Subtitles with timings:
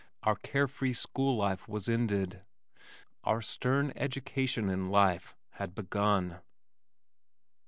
[0.23, 2.41] Our carefree school life was ended.
[3.23, 6.39] Our stern education in life had begun.